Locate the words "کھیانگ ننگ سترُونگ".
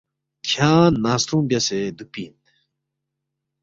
0.47-1.47